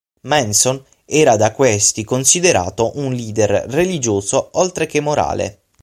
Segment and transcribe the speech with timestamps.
[0.21, 5.59] Manson era da questi considerato un leader religioso oltre che morale.